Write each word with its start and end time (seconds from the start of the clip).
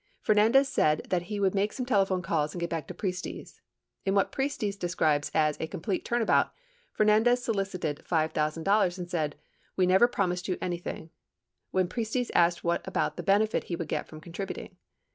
Fernandez 0.19 0.67
said 0.67 1.03
that 1.11 1.21
he 1.29 1.39
would 1.39 1.53
make 1.53 1.71
some 1.71 1.85
telephone 1.85 2.23
calls 2.23 2.55
and 2.55 2.59
get 2.59 2.71
back 2.71 2.87
to 2.87 2.93
Priestes. 2.95 3.61
In 4.03 4.15
what 4.15 4.31
Priestes 4.31 4.75
described 4.75 5.29
as 5.35 5.57
a 5.61 5.67
complete 5.67 6.03
turnabout, 6.03 6.51
Fernandez 6.91 7.43
solicited 7.43 7.97
$5,000 8.03 8.97
and 8.97 9.07
said: 9.07 9.35
"We 9.75 9.85
never 9.85 10.07
promised 10.07 10.47
you 10.47 10.57
anything," 10.59 11.11
when 11.69 11.87
Priestes 11.87 12.31
asked 12.33 12.61
about 12.65 13.15
what 13.15 13.25
benefit 13.27 13.65
he 13.65 13.75
would 13.75 13.89
get 13.89 14.07
"from 14.07 14.21
contributing. 14.21 14.75